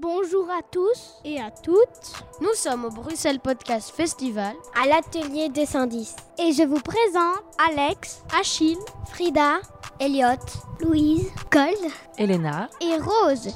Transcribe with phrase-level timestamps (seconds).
[0.00, 2.22] Bonjour à tous et à toutes.
[2.40, 6.14] Nous sommes au Bruxelles Podcast Festival à l'atelier 210.
[6.38, 8.78] Et je vous présente Alex, Achille,
[9.10, 9.58] Frida,
[9.98, 10.38] Elliot,
[10.80, 13.52] Louise, Gold, Elena et Rose.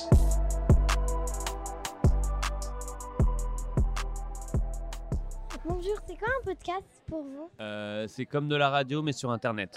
[5.64, 7.50] Bonjour, c'est quoi un podcast pour vous?
[7.60, 9.76] Euh, c'est comme de la radio, mais sur Internet.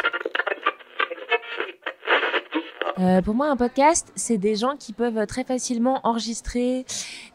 [2.97, 6.85] Euh, pour moi, un podcast, c'est des gens qui peuvent très facilement enregistrer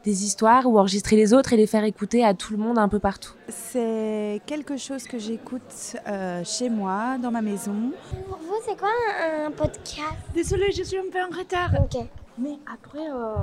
[0.04, 2.88] des histoires ou enregistrer les autres et les faire écouter à tout le monde un
[2.88, 3.34] peu partout.
[3.48, 7.92] C'est quelque chose que j'écoute euh, chez moi, dans ma maison.
[8.26, 8.88] Pour vous, c'est quoi
[9.22, 10.16] un, un podcast?
[10.32, 11.72] Désolée, je suis un peu en retard.
[11.82, 12.06] Ok.
[12.38, 13.34] Mais après, euh,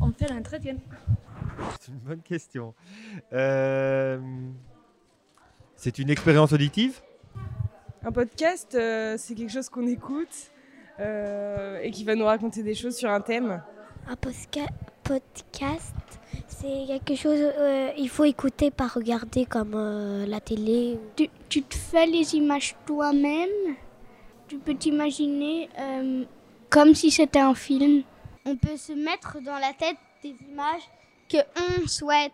[0.00, 0.74] on fait l'entretien.
[1.80, 2.74] C'est une bonne question.
[3.32, 4.18] Euh,
[5.76, 7.00] C'est une expérience auditive?
[8.04, 10.59] Un podcast, euh, c'est quelque chose qu'on écoute euh,
[11.82, 13.62] et qui va nous raconter des choses sur un thème.
[14.08, 14.16] Un
[15.02, 15.94] podcast,
[16.48, 20.98] c'est quelque chose euh, il faut écouter, pas regarder comme euh, la télé.
[21.16, 23.48] Tu, tu te fais les images toi-même?
[24.48, 26.24] Tu peux t'imaginer euh,
[26.68, 28.02] comme si c'était un film?
[28.46, 30.82] On peut se mettre dans la tête des images
[31.28, 32.32] que on souhaite,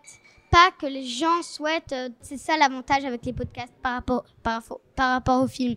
[0.51, 1.92] pas que les gens souhaitent.
[1.92, 5.77] Euh, C'est ça l'avantage avec les podcasts par rapport, par, rapport- par rapport aux films.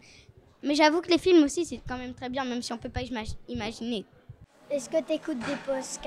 [0.64, 2.90] Mais j'avoue que les films aussi, c'est quand même très bien, même si on peut
[2.90, 4.06] pas imag- imaginer.
[4.70, 6.02] Est-ce que tu écoutes des podcasts?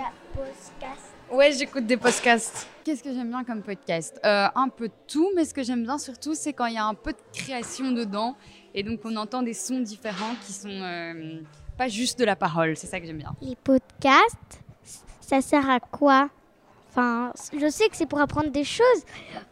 [1.30, 2.66] Ouais, j'écoute des podcasts.
[2.84, 4.20] Qu'est-ce que j'aime bien comme podcast?
[4.24, 6.78] Euh, Un peu de tout, mais ce que j'aime bien surtout, c'est quand il y
[6.78, 8.36] a un peu de création dedans.
[8.74, 11.40] Et donc, on entend des sons différents qui sont euh,
[11.78, 12.76] pas juste de la parole.
[12.76, 13.34] C'est ça que j'aime bien.
[13.40, 14.62] Les podcasts,
[15.20, 16.28] ça sert à quoi?
[16.90, 19.02] Enfin, je sais que c'est pour apprendre des choses,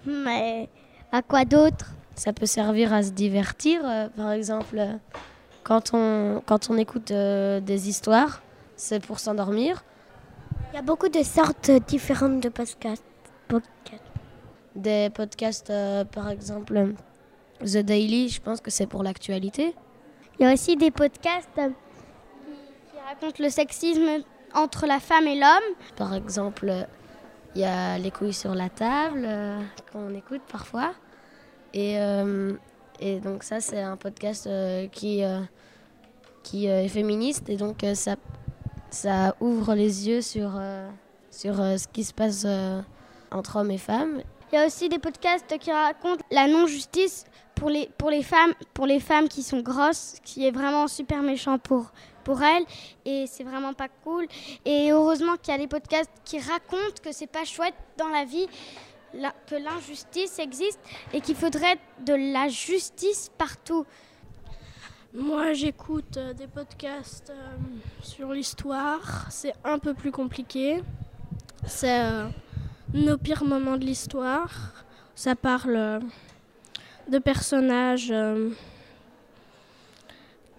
[0.04, 0.68] mais
[1.10, 1.92] à quoi d'autre?
[2.20, 4.92] Ça peut servir à se divertir, euh, par exemple, euh,
[5.64, 8.42] quand on, quand on écoute euh, des histoires,
[8.76, 9.82] c'est pour s'endormir.
[10.70, 13.02] Il y a beaucoup de sortes différentes de podcasts.
[14.76, 15.72] Des podcasts,
[16.12, 16.92] par exemple,
[17.60, 19.74] The Daily, je pense que c'est pour l'actualité.
[20.38, 24.22] Il y a aussi des podcasts qui, qui racontent le sexisme
[24.54, 25.74] entre la femme et l'homme.
[25.96, 26.86] Par exemple,
[27.54, 29.26] il y a Les couilles sur la table,
[29.90, 30.92] qu'on écoute parfois.
[31.74, 32.52] Et, euh,
[32.98, 35.40] et donc ça, c'est un podcast euh, qui, euh,
[36.42, 37.48] qui est féministe.
[37.48, 38.16] Et donc ça,
[38.90, 40.60] ça ouvre les yeux sur,
[41.30, 42.46] sur ce qui se passe
[43.30, 44.22] entre hommes et femmes.
[44.52, 48.52] Il y a aussi des podcasts qui racontent la non-justice pour les, pour, les femmes,
[48.74, 51.92] pour les femmes qui sont grosses, qui est vraiment super méchant pour,
[52.24, 52.64] pour elles.
[53.04, 54.26] Et c'est vraiment pas cool.
[54.64, 58.24] Et heureusement qu'il y a des podcasts qui racontent que c'est pas chouette dans la
[58.24, 58.48] vie,
[59.46, 60.80] que l'injustice existe
[61.12, 63.84] et qu'il faudrait de la justice partout.
[65.12, 67.56] Moi, j'écoute euh, des podcasts euh,
[68.00, 69.26] sur l'histoire.
[69.28, 70.84] C'est un peu plus compliqué.
[71.66, 72.28] C'est euh,
[72.94, 74.84] nos pires moments de l'histoire.
[75.16, 76.00] Ça parle
[77.08, 78.14] de personnages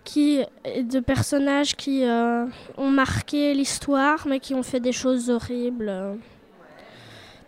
[0.03, 2.03] qui, de personnages qui
[2.77, 6.19] ont marqué l'histoire, mais qui ont fait des choses horribles.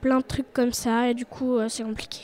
[0.04, 2.20] Plein de trucs comme ça, et du coup, euh, c'est compliqué.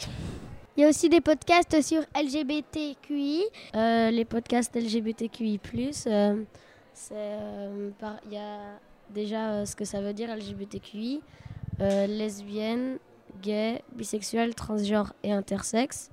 [0.76, 3.44] Il y a aussi des podcasts sur LGBTQI.
[3.76, 5.60] Euh, les podcasts LGBTQI+,
[6.08, 6.44] euh,
[6.94, 8.58] c'est, euh, par- il y a
[9.14, 11.22] déjà euh, ce que ça veut dire LGBTQI,
[11.80, 12.98] euh, lesbienne,
[13.42, 16.10] gay, bisexuel, transgenre et intersexe.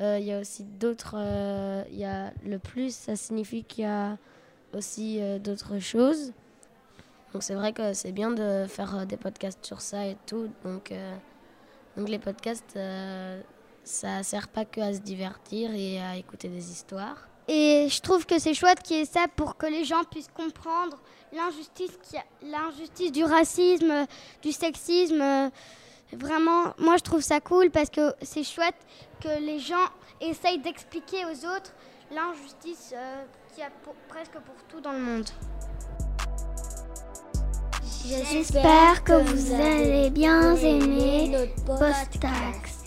[0.00, 3.84] Euh, Il y a aussi d'autres, euh, il y a le plus, ça signifie qu'il
[3.84, 4.16] y a
[4.74, 6.32] aussi euh, d'autres choses.
[7.34, 10.48] Donc c'est vrai que c'est bien de faire euh, des podcasts sur ça et tout.
[10.64, 11.16] Donc, euh,
[11.96, 13.42] donc les podcasts, euh,
[13.82, 17.28] ça sert pas que à se divertir et à écouter des histoires.
[17.48, 20.30] Et je trouve que c'est chouette qu'il y ait ça pour que les gens puissent
[20.32, 20.96] comprendre
[21.32, 21.98] l'injustice,
[22.40, 24.06] l'injustice du racisme,
[24.40, 25.20] du sexisme.
[25.20, 25.50] euh,
[26.12, 28.76] Vraiment, moi je trouve ça cool parce que c'est chouette
[29.20, 29.88] que les gens
[30.20, 31.74] essayent d'expliquer aux autres
[32.12, 33.70] l'injustice euh, qu'il y a
[34.08, 35.28] presque pour tout dans le monde.
[38.06, 42.83] J'espère que vous allez bien aimer notre podcast.